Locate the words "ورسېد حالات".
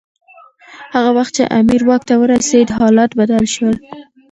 2.17-3.11